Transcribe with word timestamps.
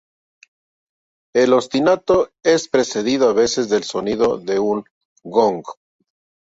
El 1.35 1.53
ostinato 1.53 2.31
es 2.41 2.67
precedido 2.69 3.29
a 3.29 3.33
veces 3.33 3.69
del 3.69 3.83
sonido 3.83 4.39
de 4.39 4.57
un 4.57 4.83
gong. 5.23 5.61